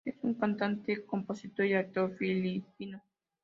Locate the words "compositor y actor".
1.05-2.17